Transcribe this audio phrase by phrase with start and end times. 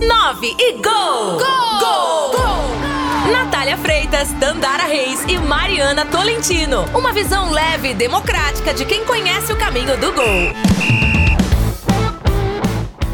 [0.00, 0.82] 9 e gol!
[0.82, 1.78] Gol!
[1.78, 2.30] Gol!
[2.32, 3.30] gol!
[3.30, 6.86] Natália Freitas, Dandara Reis e Mariana Tolentino.
[6.94, 10.80] Uma visão leve e democrática de quem conhece o caminho do gol.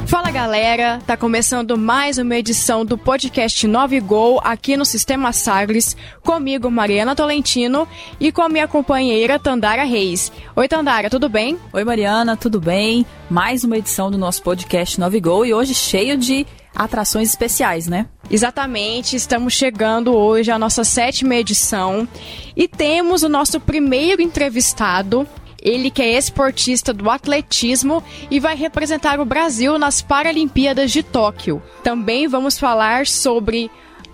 [0.07, 5.97] Fala galera, tá começando mais uma edição do podcast 9 Gol aqui no Sistema Sagres,
[6.23, 7.89] comigo Mariana Tolentino
[8.21, 10.31] e com a minha companheira Tandara Reis.
[10.55, 11.59] Oi Tandara, tudo bem?
[11.73, 13.05] Oi Mariana, tudo bem?
[13.29, 16.47] Mais uma edição do nosso podcast 9 Gol e hoje cheio de
[16.77, 18.07] atrações especiais, né?
[18.31, 22.07] Exatamente, estamos chegando hoje à nossa sétima edição
[22.55, 25.27] e temos o nosso primeiro entrevistado,
[25.63, 31.63] ele que é esportista do atletismo e vai representar o Brasil nas Paralimpíadas de Tóquio.
[31.83, 33.71] Também vamos falar sobre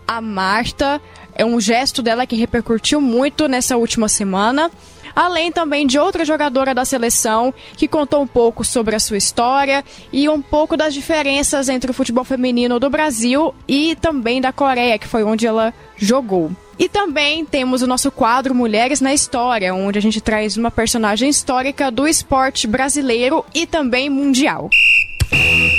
[0.07, 1.01] a Marta,
[1.35, 4.71] é um gesto dela que repercutiu muito nessa última semana.
[5.15, 9.85] Além também de outra jogadora da seleção que contou um pouco sobre a sua história
[10.13, 14.99] e um pouco das diferenças entre o futebol feminino do Brasil e também da Coreia,
[14.99, 16.51] que foi onde ela jogou.
[16.79, 21.29] E também temos o nosso quadro Mulheres na História, onde a gente traz uma personagem
[21.29, 24.69] histórica do esporte brasileiro e também mundial.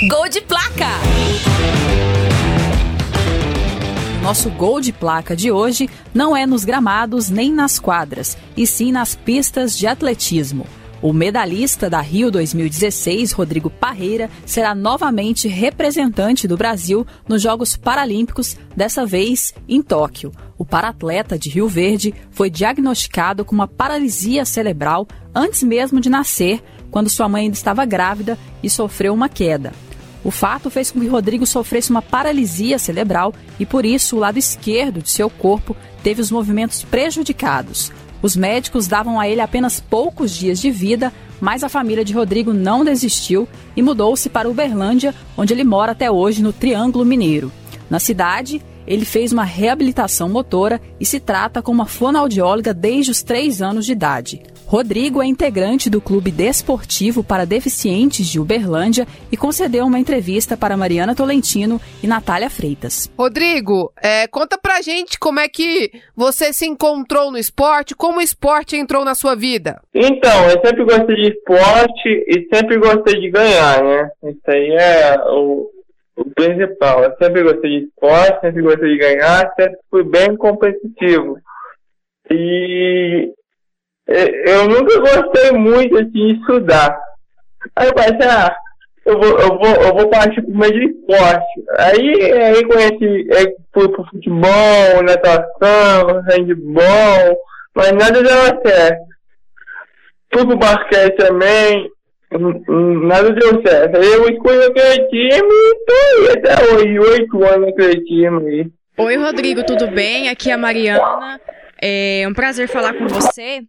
[0.08, 0.88] Gol de placa!
[4.24, 8.90] Nosso gol de placa de hoje não é nos gramados nem nas quadras, e sim
[8.90, 10.66] nas pistas de atletismo.
[11.02, 18.56] O medalhista da Rio 2016, Rodrigo Parreira, será novamente representante do Brasil nos Jogos Paralímpicos,
[18.74, 20.32] dessa vez em Tóquio.
[20.56, 26.62] O paratleta de Rio Verde foi diagnosticado com uma paralisia cerebral antes mesmo de nascer,
[26.90, 29.74] quando sua mãe ainda estava grávida e sofreu uma queda.
[30.24, 34.38] O fato fez com que Rodrigo sofresse uma paralisia cerebral e, por isso, o lado
[34.38, 37.92] esquerdo de seu corpo teve os movimentos prejudicados.
[38.22, 42.54] Os médicos davam a ele apenas poucos dias de vida, mas a família de Rodrigo
[42.54, 47.52] não desistiu e mudou-se para Uberlândia, onde ele mora até hoje no Triângulo Mineiro.
[47.90, 53.22] Na cidade, ele fez uma reabilitação motora e se trata como uma fonoaudióloga desde os
[53.22, 54.42] três anos de idade.
[54.66, 60.76] Rodrigo é integrante do Clube Desportivo para Deficientes de Uberlândia e concedeu uma entrevista para
[60.76, 63.10] Mariana Tolentino e Natália Freitas.
[63.16, 68.22] Rodrigo, é, conta pra gente como é que você se encontrou no esporte, como o
[68.22, 69.80] esporte entrou na sua vida.
[69.94, 74.10] Então, eu sempre gostei de esporte e sempre gostei de ganhar, né?
[74.24, 75.70] Isso aí é o,
[76.16, 77.04] o principal.
[77.04, 81.38] Eu sempre gostei de esporte, sempre gostei de ganhar, sempre fui bem competitivo.
[82.30, 83.32] E
[84.06, 86.98] eu nunca gostei muito assim, de estudar.
[87.76, 88.54] Aí eu pensei, ah,
[89.06, 91.64] eu vou, eu vou, eu vou partir pro meio de esporte.
[91.78, 97.38] Aí, aí conheci, aí fui pro futebol, natação, handball,
[97.74, 99.04] mas nada deu certo.
[100.32, 101.90] Fui pro basquete também,
[103.02, 103.96] nada deu certo.
[103.96, 108.70] Aí eu escolhi aquele time e tô até hoje, oito anos naquele time aí.
[108.96, 110.28] Oi, Rodrigo, tudo bem?
[110.28, 111.40] Aqui é a Mariana.
[111.80, 113.62] É um prazer falar com você.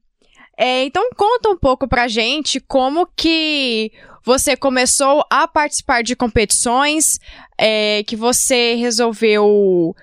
[0.57, 3.91] É, então conta um pouco pra gente como que
[4.25, 7.19] você começou a participar de competições,
[7.59, 9.93] é, que você resolveu.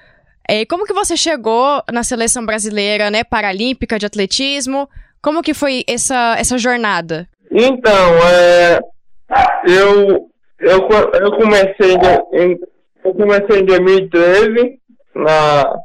[0.48, 4.88] É, como que você chegou na seleção brasileira, né, paralímpica de atletismo?
[5.20, 7.28] Como que foi essa, essa jornada?
[7.50, 8.78] Então, é,
[9.66, 10.28] eu,
[10.60, 11.94] eu, eu comecei
[12.32, 12.58] em,
[13.04, 14.78] eu comecei em 2013
[15.14, 15.78] na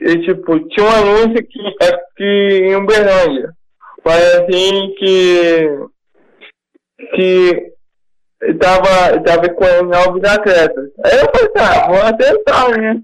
[0.00, 3.52] e, tipo, tinha um anúncio que aqui em Uberlândia
[4.02, 5.90] foi assim que
[7.14, 7.72] que
[8.42, 10.90] estava tava com novos atletas.
[11.04, 13.00] Aí eu falei, tá, vou tentar, né?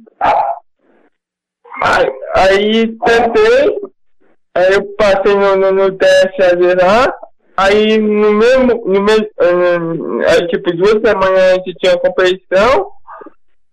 [1.83, 3.81] Aí, aí tentei,
[4.55, 7.15] aí eu passei no, no, no teste ali lá,
[7.57, 9.29] aí no mesmo, no mesmo
[10.27, 12.91] aí, tipo, duas semanas antes tinha competição,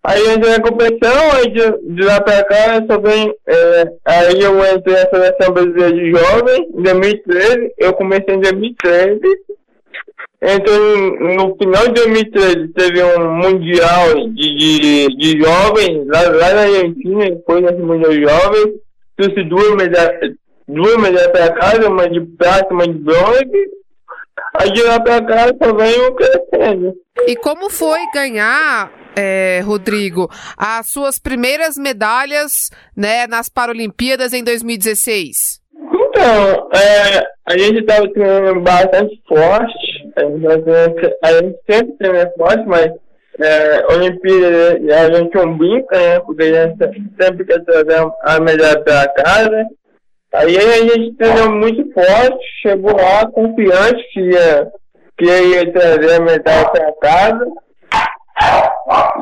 [0.05, 3.33] Aí eu entrei na competição, aí de, de lá pra cá eu só bem.
[3.47, 9.21] É, aí eu entrei na seleção brasileira de jovem em 2013, eu comecei em 2013.
[10.41, 10.77] Então
[11.37, 17.29] no final de 2013 teve um mundial de, de, de jovens lá, lá na Argentina,
[17.29, 18.75] depois nesse mundial de jovens,
[19.15, 20.33] trouxe duas medalhas,
[20.67, 23.82] duas medalhas pra casa, uma de prata, uma de bronze.
[25.03, 26.93] Pra cá só venho crescendo.
[27.27, 35.61] E como foi ganhar é, Rodrigo, as suas primeiras medalhas né, nas Paralimpíadas em 2016?
[35.75, 40.13] Então, é, a gente estava treinando bastante forte,
[41.23, 42.91] a gente sempre treina forte, mas
[43.39, 49.07] é, Olimpíada a gente brinca, né, porque a gente sempre quer trazer a medalha para
[49.09, 49.65] casa.
[50.33, 54.71] Aí a gente treinou muito forte, chegou lá confiante que ia,
[55.15, 57.45] que ia trazer a medalha para casa.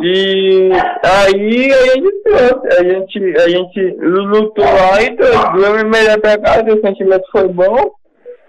[0.02, 0.72] E
[1.04, 6.38] aí a gente trouxe, a gente, a gente lutou lá e trouxe duas medalhas pra
[6.40, 7.92] casa, o sentimento foi bom,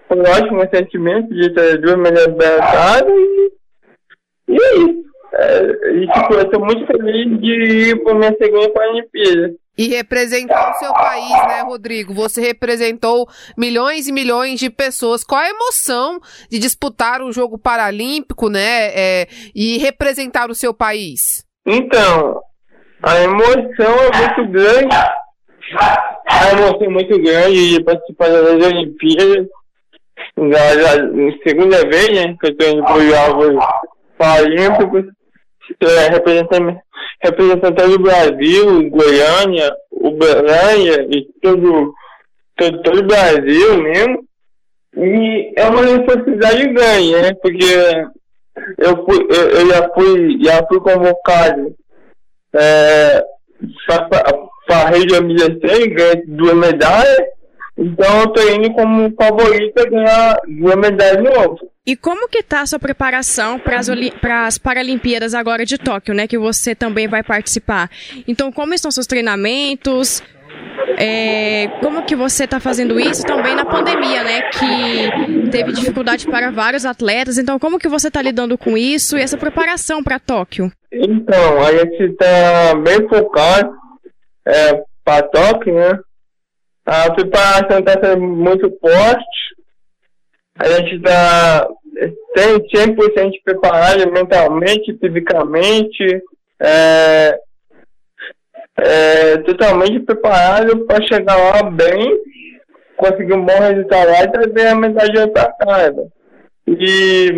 [0.07, 3.51] foi um ótimo sentimento de ter duas medalhas pra casa e,
[4.47, 5.03] e é isso.
[5.33, 9.53] É, e tipo, muito feliz de ir pra minha segunda Paralimpíada.
[9.75, 12.13] E representar o seu país, né, Rodrigo?
[12.13, 13.27] Você representou
[13.57, 15.23] milhões e milhões de pessoas.
[15.23, 18.91] Qual a emoção de disputar um jogo paralímpico, né?
[18.93, 21.43] É, e representar o seu país?
[21.65, 22.39] Então,
[23.01, 24.95] a emoção é muito grande.
[26.29, 29.47] A emoção é muito grande de participar das Olimpíadas.
[30.37, 30.91] Já, já,
[31.47, 32.35] segunda vez, né?
[32.39, 33.65] Que eu tô indo para os Jogos
[34.19, 35.05] Paralímpicos.
[35.79, 36.77] É, representando
[37.21, 41.93] representante do Brasil, Goiânia, Uberlândia e todo,
[42.57, 44.25] todo, todo o Brasil mesmo.
[44.97, 47.33] E é uma responsabilidade grande, né?
[47.41, 47.65] Porque
[48.77, 51.75] eu, fui, eu, eu já fui já fui convocado
[52.55, 53.23] é,
[54.67, 57.23] para a Rede 2016, ganhei duas medalhas.
[57.77, 61.72] Então eu tô indo como favorito a ganhar duas medalhas de.
[61.85, 66.27] E como que tá a sua preparação para as Paralimpíadas agora de Tóquio, né?
[66.27, 67.89] Que você também vai participar.
[68.25, 70.23] Então, como estão seus treinamentos?
[70.97, 74.43] É, como que você está fazendo isso também na pandemia, né?
[74.51, 77.37] Que teve dificuldade para vários atletas.
[77.37, 80.71] Então, como que você está lidando com isso e essa preparação para Tóquio?
[80.89, 83.75] Então, a gente está bem focado
[84.47, 85.99] é, para Tóquio, né?
[86.85, 89.52] A preparação está sendo muito forte.
[90.59, 91.67] A gente está
[92.33, 96.21] tem 100% preparado mentalmente, fisicamente,
[96.59, 97.39] é,
[98.77, 102.19] é, totalmente preparado para chegar lá bem,
[102.97, 106.07] conseguir um bom resultado lá e trazer a medalha para casa.
[106.67, 107.31] E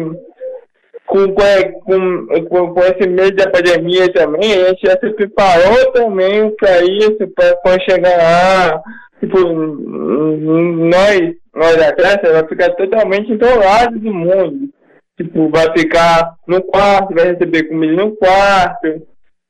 [1.06, 6.56] com, com, com, com esse mês da pandemia também, a gente já se preparou também
[6.56, 8.82] para isso, para chegar lá
[9.20, 11.20] tipo, nós,
[11.54, 14.70] nós atletas, vai ficar totalmente isolados do mundo.
[15.18, 19.08] Tipo, vai ficar no quarto, vai receber comida no quarto,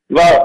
[0.09, 0.37] vai,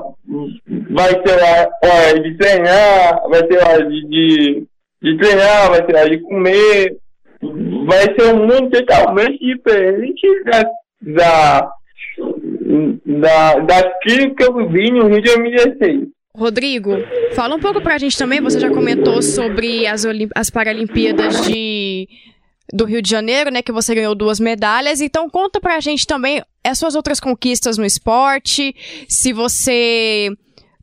[0.91, 4.67] vai ter hora de treinar, vai ter hora de, de,
[5.03, 6.97] de treinar, vai ter hora de comer.
[7.87, 10.63] Vai ser um mundo totalmente diferente da,
[11.03, 11.73] da,
[13.07, 16.09] da, daquilo que eu vi no Rio de 2016.
[16.37, 16.93] Rodrigo,
[17.35, 20.05] fala um pouco pra gente também, você já comentou sobre as,
[20.35, 22.09] as Paralimpíadas de,
[22.73, 26.43] do Rio de Janeiro, né, que você ganhou duas medalhas, então conta pra gente também
[26.65, 28.75] as suas outras conquistas no esporte,
[29.09, 30.31] se você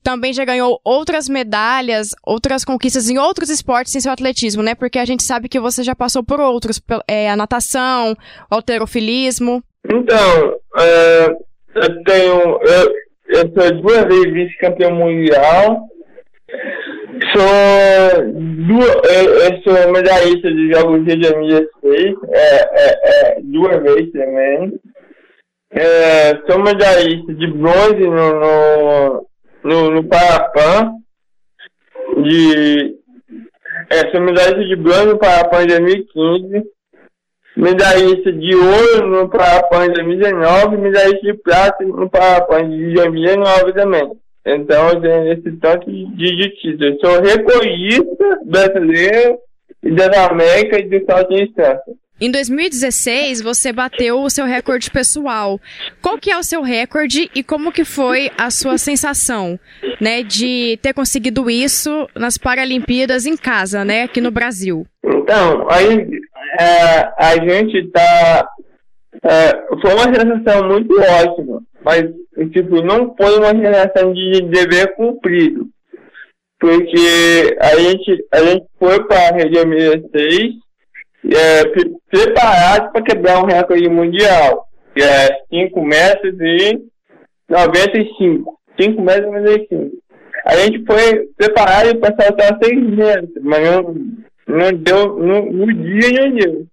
[0.04, 5.00] também já ganhou outras medalhas, outras conquistas em outros esportes sem seu atletismo, né, porque
[5.00, 8.12] a gente sabe que você já passou por outros, é, a natação,
[8.52, 9.64] o alterofilismo.
[9.86, 11.36] Então, é,
[11.76, 12.60] eu tenho...
[12.64, 15.88] Eu eu sou duas vezes vice-campeão mundial.
[17.34, 24.12] Sou duas, eu, eu sou medalhista de Jogos de 2016, é, é, é, duas vezes
[24.12, 24.80] também.
[25.72, 29.28] É, sou medalhista de bronze no, no,
[29.64, 30.94] no, no Parapan.
[32.24, 32.96] De,
[33.90, 36.77] é, sou medalhista de bronze no Parapan em 2015
[37.58, 44.12] medalhista de ouro no Parapan de 2019 medalhista de prata no Parapan de 2019 também.
[44.46, 47.00] Então, eu tenho esse tanto de, de títulos.
[47.02, 49.40] Eu sou recordista brasileiro
[49.84, 51.94] e da América e do salto de distância.
[52.20, 55.60] Em 2016, você bateu o seu recorde pessoal.
[56.02, 59.60] Qual que é o seu recorde e como que foi a sua sensação,
[60.02, 64.88] né, de ter conseguido isso nas Paralimpíadas em casa, né, aqui no Brasil?
[65.06, 66.08] Então, aí
[66.60, 68.50] é, a gente tá.
[69.24, 72.04] É, foi uma sensação muito ótima, mas
[72.52, 75.68] tipo, não foi uma sensação de dever cumprido.
[76.60, 80.56] Porque a gente, a gente foi para a Rede 16
[81.36, 81.64] é,
[82.10, 86.82] preparado para quebrar um recorde mundial, que é 5 metros e
[87.50, 88.58] 95.
[88.80, 89.98] 5 metros e 95.
[90.46, 93.96] A gente foi preparado para saltar 6 metros, mas não,
[94.48, 96.68] não deu, no, no dia não deu.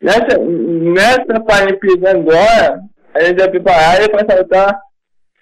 [0.00, 2.80] Nessa, nessa Paralimpíada agora,
[3.14, 4.80] a gente é preparado para saltar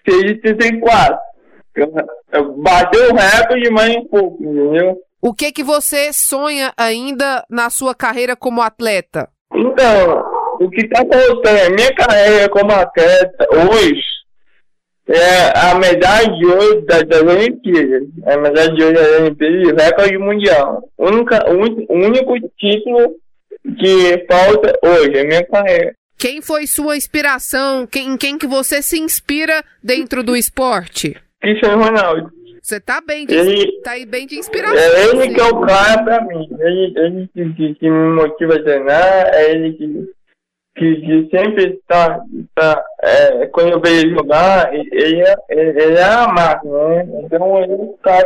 [0.07, 1.17] 6,34.
[2.57, 4.97] Bateu o recorde, mas um pouco, entendeu?
[5.21, 9.29] O que que você sonha ainda na sua carreira como atleta?
[9.53, 10.23] Então,
[10.59, 14.14] o que está faltando na minha carreira como atleta hoje
[15.07, 18.03] é a medalha de ouro das, das Olimpíadas.
[18.25, 20.83] A medalha de ouro das Olimpíadas e recorde mundial.
[20.97, 21.33] O único,
[21.89, 23.15] o único título
[23.79, 25.93] que falta hoje, a minha carreira.
[26.17, 27.85] Quem foi sua inspiração?
[27.85, 31.15] Quem, em quem que você se inspira dentro do esporte?
[31.41, 32.31] Cristiano Ronaldo.
[32.61, 34.75] Você tá bem de, Ele- tá bem de inspiração.
[34.77, 35.33] É ele sim.
[35.33, 36.47] que é o cara pra mim.
[36.59, 40.09] Ele, ele que, que, que me motiva a treinar, é ele que,
[40.75, 42.19] que, que sempre está.
[42.53, 47.07] Tá, é, quando eu vejo ele jogar, ele é, ele é a máquina, né?
[47.23, 47.75] Então ele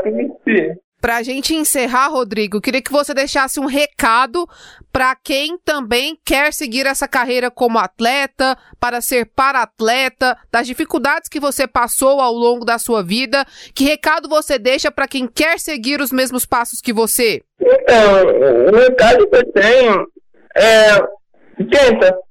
[0.04, 0.78] que me inspira.
[1.02, 4.46] Pra gente encerrar, Rodrigo, queria que você deixasse um recado
[4.92, 11.40] para quem também quer seguir essa carreira como atleta, para ser para-atleta, das dificuldades que
[11.40, 13.46] você passou ao longo da sua vida.
[13.74, 17.42] Que recado você deixa para quem quer seguir os mesmos passos que você?
[17.62, 18.26] Então,
[18.68, 20.08] o recado que eu tenho
[20.54, 21.20] é
[21.66, 22.29] tenta.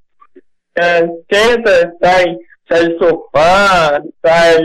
[0.78, 1.08] É,
[2.00, 2.36] sai,
[2.70, 4.58] sai do sofá, sai,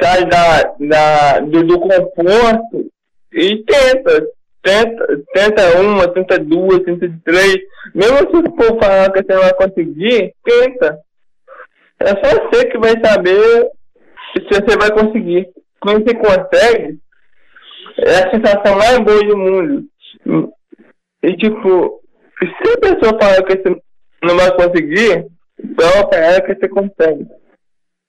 [0.00, 2.90] sai da, da, do, do conforto
[3.32, 4.26] e tenta.
[4.60, 7.56] Tenta, tenta uma, tenta duas, tenta três.
[7.94, 10.98] Mesmo se for falar que você não vai conseguir, tenta.
[12.00, 13.70] É só você que vai saber
[14.32, 15.48] se você vai conseguir.
[15.80, 16.98] Quando você consegue,
[17.98, 19.84] é a sensação mais boa do mundo.
[21.22, 22.00] E tipo,
[22.40, 23.80] se a pessoa falar que você
[24.22, 25.26] não vai conseguir,
[26.12, 27.26] ela que você consegue.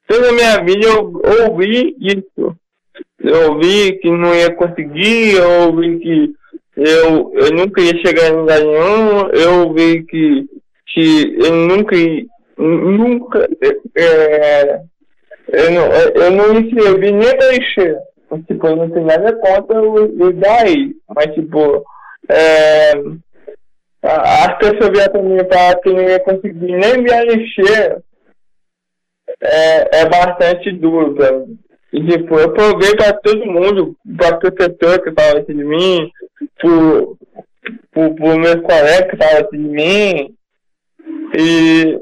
[0.08, 2.56] Toda a minha vida eu ouvi isso.
[3.20, 6.34] Eu ouvi que não ia conseguir, eu ouvi que
[6.77, 10.46] eu, eu nunca ia chegar em lugar nenhum, eu ouvi que,
[10.88, 11.96] que eu nunca
[12.58, 13.48] nunca
[13.96, 14.82] é,
[15.51, 17.98] eu, não, eu não me inscrevi nem pra encher.
[18.48, 20.96] Tipo, eu não tenho nada contra o, o daí.
[21.15, 21.84] Mas, tipo,
[22.29, 22.98] é, a-
[24.01, 24.58] as
[24.91, 28.03] vieram pra mim falar que não ia conseguir nem me.
[29.41, 31.60] É, é bastante duro pra mim.
[31.91, 36.12] E, tipo, eu provei pra todo mundo, pra professor que fala isso de mim,
[36.60, 37.18] pro,
[37.91, 40.36] pro, pro meus colegas que falam isso de mim.
[41.36, 42.00] E,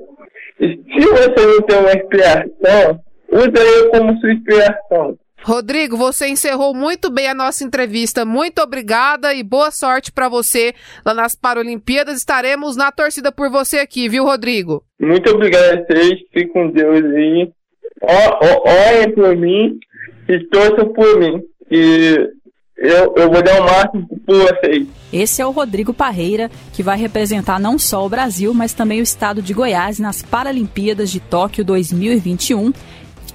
[0.60, 3.00] e se você não tem uma inspiração,
[3.32, 5.18] usa eu como sua inspiração.
[5.44, 8.26] Rodrigo, você encerrou muito bem a nossa entrevista.
[8.26, 10.74] Muito obrigada e boa sorte para você
[11.06, 12.18] lá nas Paralimpíadas.
[12.18, 14.84] Estaremos na torcida por você aqui, viu, Rodrigo?
[15.00, 17.50] Muito obrigado a vocês, fiquem com Deus aí.
[18.02, 19.80] Olhem por mim
[20.28, 21.42] e torçam por mim.
[21.72, 22.30] E
[22.78, 24.88] eu, eu vou dar o máximo por vocês.
[25.12, 29.04] Esse é o Rodrigo Parreira, que vai representar não só o Brasil, mas também o
[29.04, 32.72] estado de Goiás nas Paralimpíadas de Tóquio 2021.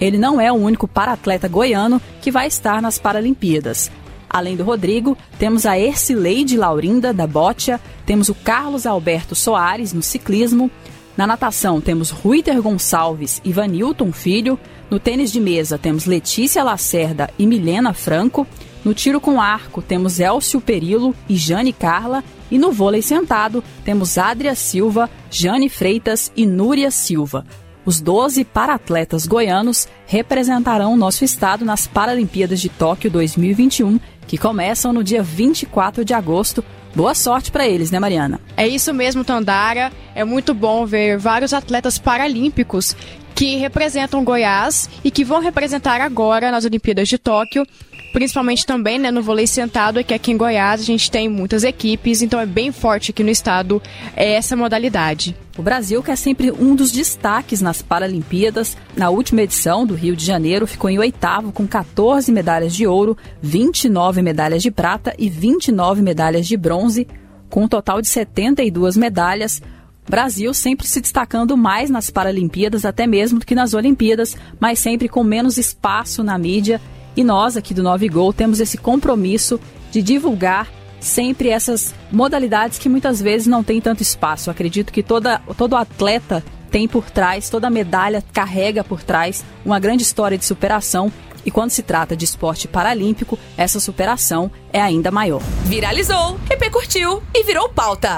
[0.02, 3.88] Ele não é o único paratleta goiano que vai estar nas Paralimpíadas.
[4.28, 10.02] Além do Rodrigo, temos a Ercileide Laurinda, da Botia, temos o Carlos Alberto Soares, no
[10.02, 10.68] ciclismo.
[11.16, 14.58] Na natação, temos Ruiter Gonçalves e Vanilton Filho.
[14.90, 18.44] No tênis de mesa, temos Letícia Lacerda e Milena Franco.
[18.84, 22.24] No tiro com arco, temos Elcio Perilo e Jane Carla.
[22.50, 27.46] E no vôlei sentado, temos Adria Silva, Jane Freitas e Núria Silva.
[27.84, 34.92] Os 12 paratletas goianos representarão o nosso estado nas Paralimpíadas de Tóquio 2021, que começam
[34.92, 36.64] no dia 24 de agosto.
[36.94, 38.40] Boa sorte para eles, né, Mariana?
[38.56, 39.90] É isso mesmo, Tandara.
[40.14, 42.94] É muito bom ver vários atletas paralímpicos
[43.34, 47.66] que representam Goiás e que vão representar agora nas Olimpíadas de Tóquio.
[48.12, 52.20] Principalmente também né, no vôlei sentado, que aqui em Goiás a gente tem muitas equipes,
[52.20, 53.80] então é bem forte aqui no estado
[54.14, 55.34] é essa modalidade.
[55.56, 60.14] O Brasil, que é sempre um dos destaques nas Paralimpíadas, na última edição do Rio
[60.14, 65.30] de Janeiro ficou em oitavo com 14 medalhas de ouro, 29 medalhas de prata e
[65.30, 67.06] 29 medalhas de bronze,
[67.48, 69.62] com um total de 72 medalhas.
[70.08, 75.08] Brasil sempre se destacando mais nas Paralimpíadas, até mesmo do que nas Olimpíadas, mas sempre
[75.08, 76.80] com menos espaço na mídia.
[77.16, 82.88] E nós, aqui do Nove Gol, temos esse compromisso de divulgar sempre essas modalidades que
[82.88, 84.48] muitas vezes não têm tanto espaço.
[84.48, 89.78] Eu acredito que toda, todo atleta tem por trás, toda medalha carrega por trás uma
[89.78, 91.12] grande história de superação.
[91.44, 95.42] E quando se trata de esporte paralímpico, essa superação é ainda maior.
[95.64, 98.16] Viralizou, repercutiu e virou pauta.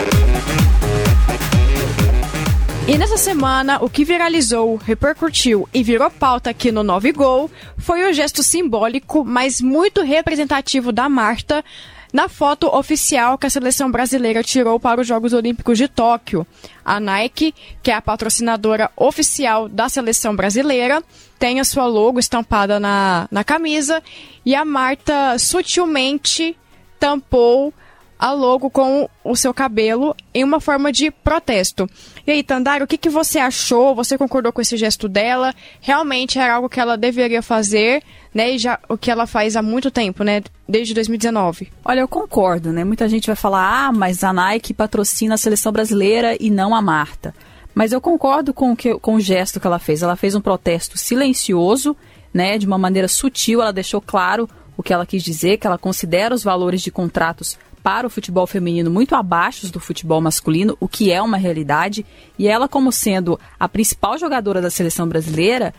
[2.87, 8.05] E nessa semana, o que viralizou, repercutiu e virou pauta aqui no 9 Gol foi
[8.05, 11.65] o gesto simbólico, mas muito representativo da Marta
[12.13, 16.47] na foto oficial que a seleção brasileira tirou para os Jogos Olímpicos de Tóquio.
[16.85, 21.03] A Nike, que é a patrocinadora oficial da seleção brasileira,
[21.39, 24.03] tem a sua logo estampada na, na camisa
[24.45, 26.55] e a Marta sutilmente
[27.01, 27.73] tampou
[28.19, 31.89] a logo com o seu cabelo em uma forma de protesto.
[32.27, 33.95] E aí, Tandara, o que, que você achou?
[33.95, 35.55] Você concordou com esse gesto dela?
[35.81, 38.03] Realmente era algo que ela deveria fazer,
[38.33, 38.53] né?
[38.53, 40.43] E já o que ela faz há muito tempo, né?
[40.69, 41.71] Desde 2019.
[41.85, 42.85] Olha, eu concordo, né?
[42.85, 46.81] Muita gente vai falar, ah, mas a Nike patrocina a seleção brasileira e não a
[46.81, 47.35] Marta.
[47.75, 50.03] Mas eu concordo com, que, com o gesto que ela fez.
[50.03, 51.97] Ela fez um protesto silencioso,
[52.33, 55.79] né, de uma maneira sutil, ela deixou claro o que ela quis dizer, que ela
[55.79, 60.89] considera os valores de contratos para o futebol feminino muito abaixo do futebol masculino, o
[60.89, 62.07] que é uma realidade.
[62.39, 65.75] E ela, como sendo a principal jogadora da seleção brasileira,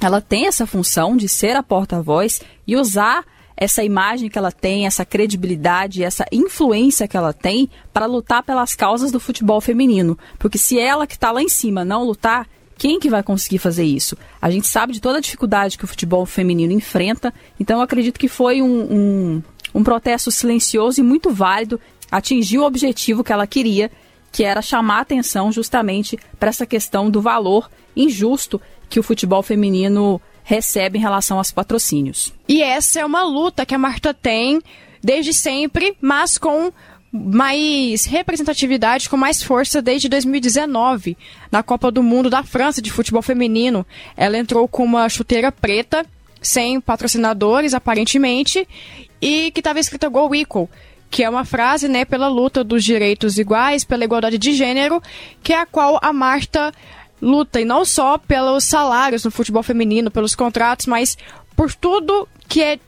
[0.00, 3.24] ela tem essa função de ser a porta-voz e usar
[3.56, 8.74] essa imagem que ela tem, essa credibilidade, essa influência que ela tem para lutar pelas
[8.74, 10.18] causas do futebol feminino.
[10.40, 13.84] Porque se ela que está lá em cima não lutar, quem que vai conseguir fazer
[13.84, 14.18] isso?
[14.42, 18.18] A gente sabe de toda a dificuldade que o futebol feminino enfrenta, então eu acredito
[18.18, 19.42] que foi um, um,
[19.74, 23.90] um protesto silencioso e muito válido, atingiu o objetivo que ela queria,
[24.30, 30.20] que era chamar atenção justamente para essa questão do valor injusto que o futebol feminino
[30.42, 32.32] recebe em relação aos patrocínios.
[32.48, 34.60] E essa é uma luta que a Marta tem
[35.02, 36.72] desde sempre, mas com
[37.12, 41.16] mais representatividade, com mais força desde 2019,
[41.50, 43.86] na Copa do Mundo da França de futebol feminino.
[44.16, 46.04] Ela entrou com uma chuteira preta,
[46.42, 48.66] sem patrocinadores aparentemente,
[49.24, 50.68] e que estava escrita Go Equal,
[51.10, 55.02] que é uma frase, né, pela luta dos direitos iguais, pela igualdade de gênero,
[55.42, 56.70] que é a qual a Marta
[57.22, 61.16] luta, e não só pelos salários no futebol feminino, pelos contratos, mas
[61.56, 62.78] por tudo que é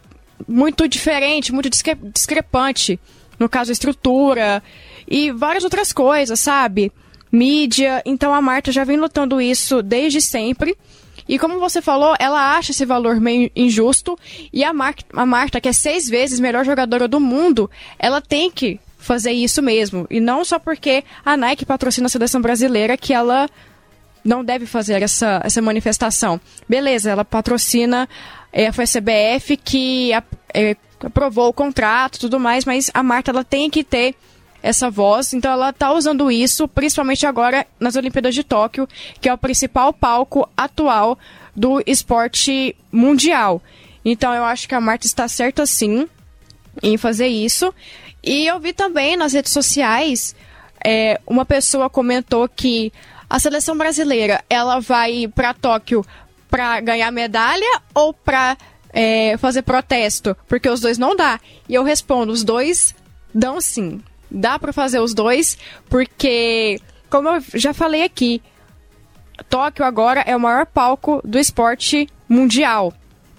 [0.46, 3.00] muito diferente, muito discre discrepante.
[3.38, 4.62] No caso, estrutura
[5.08, 6.92] e várias outras coisas, sabe?
[7.32, 8.02] Mídia.
[8.04, 10.76] Então a Marta já vem lutando isso desde sempre.
[11.28, 14.18] E como você falou, ela acha esse valor meio injusto.
[14.52, 18.50] E a, Mar a Marta, que é seis vezes melhor jogadora do mundo, ela tem
[18.50, 20.06] que fazer isso mesmo.
[20.10, 23.48] E não só porque a Nike patrocina a seleção brasileira que ela
[24.24, 26.40] não deve fazer essa, essa manifestação.
[26.68, 28.08] Beleza, ela patrocina,
[28.52, 30.12] é, a CBF que
[30.52, 34.14] é, aprovou o contrato tudo mais, mas a Marta ela tem que ter
[34.66, 38.88] essa voz, então ela está usando isso, principalmente agora nas Olimpíadas de Tóquio,
[39.20, 41.16] que é o principal palco atual
[41.54, 43.62] do esporte mundial.
[44.04, 46.08] Então eu acho que a Marta está certa sim
[46.82, 47.72] em fazer isso.
[48.24, 50.34] E eu vi também nas redes sociais
[50.84, 52.92] é, uma pessoa comentou que
[53.30, 56.04] a seleção brasileira, ela vai para Tóquio
[56.50, 58.56] para ganhar medalha ou para
[58.92, 60.36] é, fazer protesto?
[60.48, 61.38] Porque os dois não dá.
[61.68, 62.96] E eu respondo, os dois
[63.32, 64.02] dão sim.
[64.38, 65.56] Dá para fazer os dois,
[65.88, 68.42] porque, como eu já falei aqui,
[69.48, 72.92] Tóquio agora é o maior palco do esporte mundial.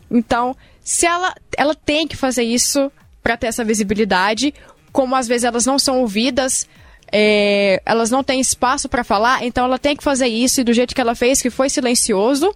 [0.09, 4.53] Então, se ela, ela tem que fazer isso para ter essa visibilidade,
[4.91, 6.67] como às vezes elas não são ouvidas
[7.11, 10.73] é, elas não têm espaço para falar, então ela tem que fazer isso e do
[10.73, 12.53] jeito que ela fez, que foi silencioso.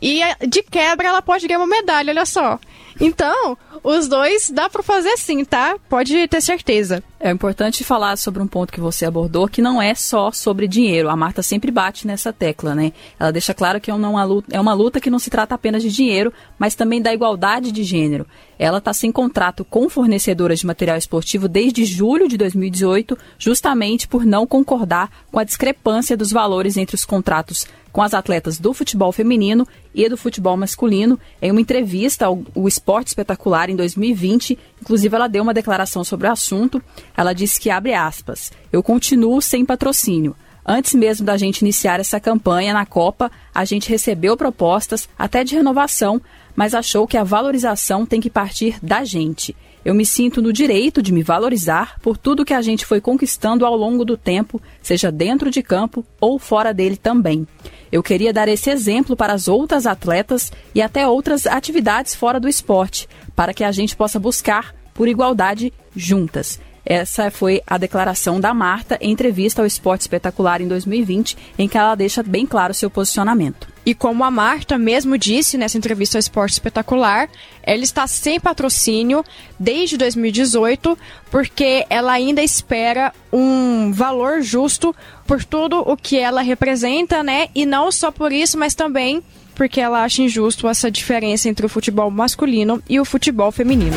[0.00, 2.58] E de quebra ela pode ganhar uma medalha, olha só.
[3.00, 5.76] Então, os dois dá para fazer sim, tá?
[5.88, 7.02] Pode ter certeza.
[7.18, 11.08] É importante falar sobre um ponto que você abordou, que não é só sobre dinheiro.
[11.08, 12.92] A Marta sempre bate nessa tecla, né?
[13.18, 15.82] Ela deixa claro que é uma luta, é uma luta que não se trata apenas
[15.82, 18.26] de dinheiro, mas também da igualdade de gênero.
[18.58, 24.24] Ela está sem contrato com fornecedoras de material esportivo desde julho de 2018, justamente por
[24.24, 29.10] não concordar com a discrepância dos valores entre os contratos com as atletas do futebol
[29.10, 31.18] feminino e do futebol masculino.
[31.40, 32.44] Em uma entrevista ao
[32.86, 36.80] Esporte Espetacular em 2020, inclusive ela deu uma declaração sobre o assunto.
[37.16, 40.36] Ela disse que abre aspas: "Eu continuo sem patrocínio.
[40.64, 45.56] Antes mesmo da gente iniciar essa campanha na Copa, a gente recebeu propostas até de
[45.56, 46.22] renovação,
[46.54, 49.56] mas achou que a valorização tem que partir da gente.
[49.86, 53.64] Eu me sinto no direito de me valorizar por tudo que a gente foi conquistando
[53.64, 57.46] ao longo do tempo, seja dentro de campo ou fora dele também.
[57.92, 62.48] Eu queria dar esse exemplo para as outras atletas e até outras atividades fora do
[62.48, 66.58] esporte, para que a gente possa buscar por igualdade juntas.
[66.84, 71.78] Essa foi a declaração da Marta em entrevista ao Esporte Espetacular em 2020, em que
[71.78, 73.75] ela deixa bem claro seu posicionamento.
[73.86, 77.28] E como a Marta mesmo disse nessa entrevista ao Esporte Espetacular,
[77.62, 79.24] ela está sem patrocínio
[79.60, 80.98] desde 2018,
[81.30, 84.92] porque ela ainda espera um valor justo
[85.24, 87.46] por tudo o que ela representa, né?
[87.54, 89.22] E não só por isso, mas também
[89.54, 93.96] porque ela acha injusto essa diferença entre o futebol masculino e o futebol feminino.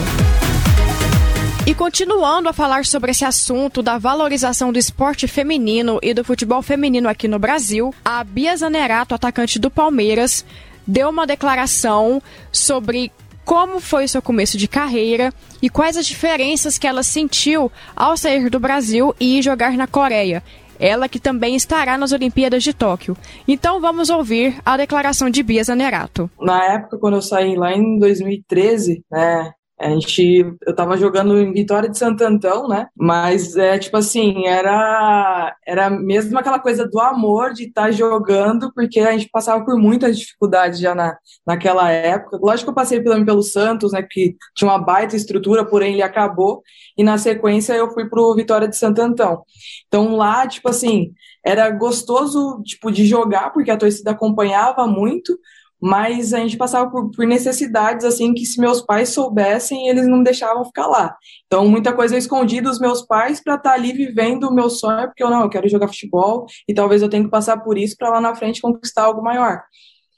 [1.69, 6.63] E continuando a falar sobre esse assunto da valorização do esporte feminino e do futebol
[6.63, 10.43] feminino aqui no Brasil, a Bia Zanerato, atacante do Palmeiras,
[10.87, 13.11] deu uma declaração sobre
[13.45, 18.49] como foi seu começo de carreira e quais as diferenças que ela sentiu ao sair
[18.49, 20.41] do Brasil e jogar na Coreia.
[20.79, 23.15] Ela que também estará nas Olimpíadas de Tóquio.
[23.47, 26.31] Então vamos ouvir a declaração de Bia Zanerato.
[26.41, 31.53] Na época, quando eu saí lá em 2013, né, A gente, eu tava jogando em
[31.53, 32.87] Vitória de Santo Antão, né?
[32.97, 38.73] Mas é tipo assim, era era mesmo aquela coisa do amor de estar tá jogando,
[38.73, 42.37] porque a gente passava por muitas dificuldades já na, naquela época.
[42.41, 44.03] Lógico que eu passei pelo, pelo Santos, né?
[44.03, 46.61] Que tinha uma baita estrutura, porém ele acabou.
[46.97, 49.43] E na sequência eu fui pro Vitória de Santo Antão.
[49.87, 51.13] Então lá, tipo assim,
[51.45, 55.39] era gostoso tipo de jogar, porque a torcida acompanhava muito
[55.81, 60.21] mas a gente passava por, por, necessidades assim que se meus pais soubessem eles não
[60.21, 61.15] deixavam ficar lá.
[61.45, 64.69] Então muita coisa eu escondi dos meus pais para estar tá ali vivendo o meu
[64.69, 67.77] sonho porque eu não eu quero jogar futebol e talvez eu tenha que passar por
[67.77, 69.61] isso para lá na frente conquistar algo maior.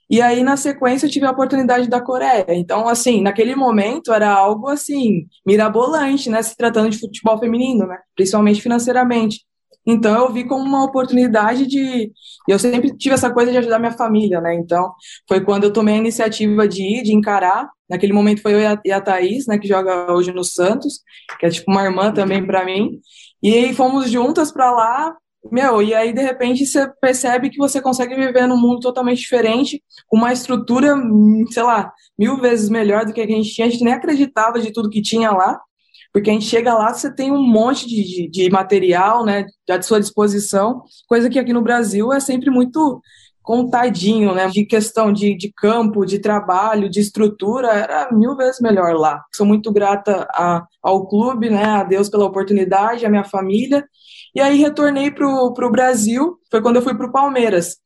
[0.10, 2.46] E aí na sequência eu tive a oportunidade da Coreia.
[2.50, 7.98] Então assim naquele momento era algo assim mirabolante né se tratando de futebol feminino né
[8.16, 9.46] principalmente financeiramente
[9.86, 12.12] então eu vi como uma oportunidade de.
[12.48, 14.54] Eu sempre tive essa coisa de ajudar minha família, né?
[14.56, 14.94] Então
[15.28, 17.70] foi quando eu tomei a iniciativa de ir, de encarar.
[17.90, 21.02] Naquele momento foi eu e a Thaís, né, que joga hoje no Santos,
[21.40, 23.00] que é tipo uma irmã também para mim.
[23.44, 25.14] E aí fomos juntas para lá,
[25.52, 29.84] meu, e aí de repente você percebe que você consegue viver num mundo totalmente diferente,
[30.08, 30.96] com uma estrutura,
[31.50, 33.68] sei lá, mil vezes melhor do que a gente tinha.
[33.68, 35.60] A gente nem acreditava de tudo que tinha lá
[36.14, 39.82] porque a gente chega lá, você tem um monte de, de, de material, né, à
[39.82, 43.02] sua disposição, coisa que aqui no Brasil é sempre muito
[43.42, 48.94] contadinho, né, de questão de, de campo, de trabalho, de estrutura, era mil vezes melhor
[48.94, 49.24] lá.
[49.34, 53.84] Sou muito grata a, ao clube, né, a Deus pela oportunidade, a minha família,
[54.36, 57.78] e aí retornei para o Brasil, foi quando eu fui para o Palmeiras.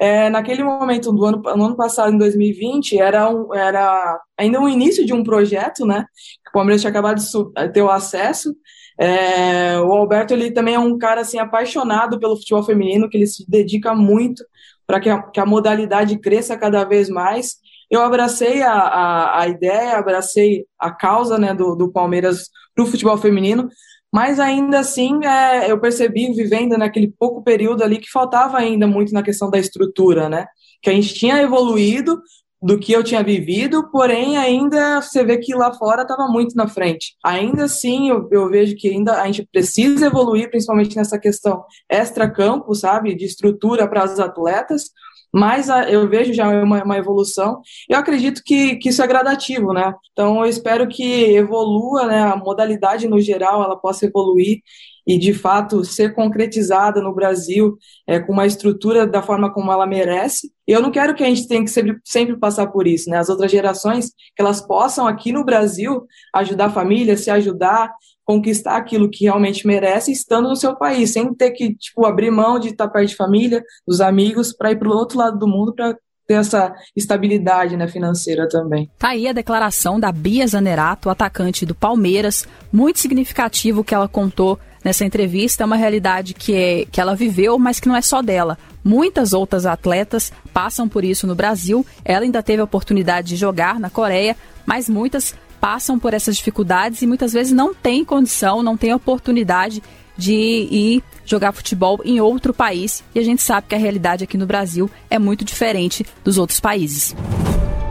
[0.00, 4.64] É, naquele momento do ano, no ano passado, em 2020, era, um, era ainda o
[4.64, 6.06] um início de um projeto, né?
[6.48, 8.54] o Palmeiras tinha acabado de ter o acesso.
[8.98, 13.26] É, o Alberto ele também é um cara assim apaixonado pelo futebol feminino, que ele
[13.26, 14.44] se dedica muito
[14.86, 17.56] para que, que, a modalidade cresça cada vez mais.
[17.90, 22.86] Eu abracei a, a, a ideia, abracei a causa né, do, do Palmeiras para o
[22.86, 23.68] futebol feminino,
[24.12, 29.14] mas ainda assim é, eu percebi, vivendo naquele pouco período ali, que faltava ainda muito
[29.14, 30.46] na questão da estrutura, né?
[30.82, 32.20] Que a gente tinha evoluído,
[32.62, 36.68] do que eu tinha vivido, porém ainda você vê que lá fora estava muito na
[36.68, 37.16] frente.
[37.24, 42.72] Ainda assim, eu, eu, vejo que ainda a gente precisa evoluir, principalmente nessa questão extra-campo,
[42.74, 44.90] sabe, de estrutura para as atletas,
[45.34, 47.60] mas a, eu vejo já uma, uma evolução.
[47.88, 49.92] Eu acredito que, que isso é gradativo, né?
[50.12, 54.60] Então eu espero que evolua, né, a modalidade no geral, ela possa evoluir
[55.06, 59.86] e de fato ser concretizada no Brasil é, com uma estrutura da forma como ela
[59.86, 60.52] merece.
[60.66, 63.18] Eu não quero que a gente tenha que sempre, sempre passar por isso, né?
[63.18, 67.92] As outras gerações, que elas possam aqui no Brasil ajudar a família, se ajudar,
[68.24, 72.58] conquistar aquilo que realmente merece, estando no seu país, sem ter que tipo abrir mão
[72.58, 75.74] de estar perto de família, dos amigos, para ir para o outro lado do mundo
[75.74, 78.90] para ter essa estabilidade né, financeira também.
[78.98, 84.58] Tá aí a declaração da Bia Zanerato, atacante do Palmeiras, muito significativo que ela contou
[84.84, 88.22] nessa entrevista, é uma realidade que, é, que ela viveu, mas que não é só
[88.22, 88.58] dela.
[88.84, 91.86] Muitas outras atletas passam por isso no Brasil.
[92.04, 97.02] Ela ainda teve a oportunidade de jogar na Coreia, mas muitas passam por essas dificuldades
[97.02, 99.80] e muitas vezes não têm condição, não têm oportunidade
[100.16, 103.04] de ir jogar futebol em outro país.
[103.14, 106.58] E a gente sabe que a realidade aqui no Brasil é muito diferente dos outros
[106.58, 107.14] países.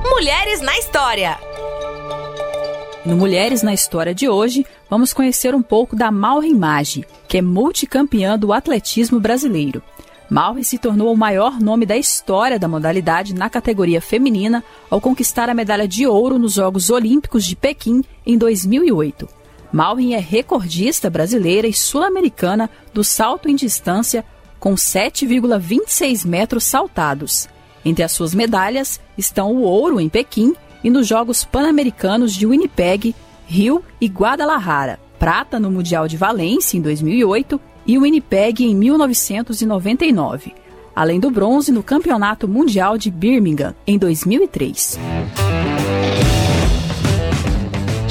[0.03, 1.50] Mulheres na História.
[3.03, 7.41] No Mulheres na História de hoje, vamos conhecer um pouco da Maureen Maggi, que é
[7.41, 9.81] multicampeã do atletismo brasileiro.
[10.29, 15.49] Maureen se tornou o maior nome da história da modalidade na categoria feminina ao conquistar
[15.49, 19.27] a medalha de ouro nos Jogos Olímpicos de Pequim em 2008.
[19.73, 24.23] Maureen é recordista brasileira e sul-americana do salto em distância
[24.59, 27.49] com 7,26 metros saltados.
[27.83, 33.15] Entre as suas medalhas estão o ouro em Pequim e nos Jogos Pan-Americanos de Winnipeg,
[33.45, 40.53] Rio e Guadalajara, prata no Mundial de Valência em 2008 e Winnipeg em 1999,
[40.95, 44.97] além do bronze no Campeonato Mundial de Birmingham em 2003.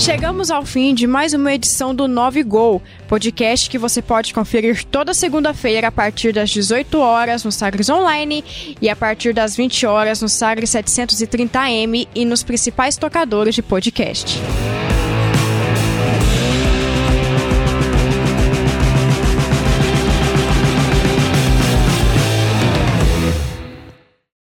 [0.00, 4.82] Chegamos ao fim de mais uma edição do 9 Gol, podcast que você pode conferir
[4.86, 8.42] toda segunda-feira a partir das 18 horas no Sagres Online
[8.80, 14.40] e a partir das 20 horas no Sagres 730M e nos principais tocadores de podcast.